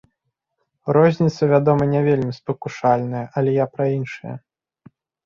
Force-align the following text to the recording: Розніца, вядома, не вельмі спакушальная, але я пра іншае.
Розніца, 0.95 1.49
вядома, 1.51 1.83
не 1.93 2.01
вельмі 2.07 2.33
спакушальная, 2.39 3.21
але 3.43 3.51
я 3.57 3.65
пра 3.75 3.85
іншае. 3.99 4.35